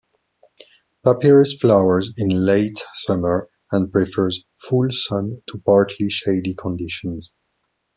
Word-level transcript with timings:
Papyrus 1.05 1.53
flowers 1.53 2.09
in 2.17 2.43
late 2.43 2.87
summer, 2.91 3.47
and 3.71 3.91
prefers 3.91 4.43
full 4.59 4.87
sun 4.91 5.43
to 5.51 5.59
partly 5.59 6.09
shady 6.09 6.55
conditions. 6.55 7.35